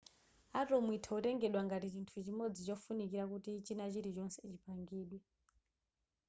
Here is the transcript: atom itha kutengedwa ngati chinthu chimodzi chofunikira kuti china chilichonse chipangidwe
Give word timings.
atom 0.59 0.85
itha 0.97 1.13
kutengedwa 1.17 1.61
ngati 1.67 1.87
chinthu 1.93 2.17
chimodzi 2.25 2.61
chofunikira 2.67 3.23
kuti 3.31 3.51
china 3.65 3.83
chilichonse 3.93 4.39
chipangidwe 4.51 5.19